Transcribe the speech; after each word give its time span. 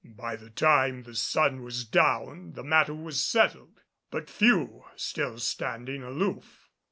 By 0.17 0.35
the 0.35 0.49
time 0.49 1.03
the 1.03 1.13
sun 1.13 1.61
was 1.61 1.85
down 1.85 2.53
the 2.53 2.63
matter 2.63 2.91
was 2.95 3.23
settled, 3.23 3.83
but 4.09 4.31
few 4.31 4.85
still 4.95 5.37
standing 5.37 6.01
aloof. 6.01 6.71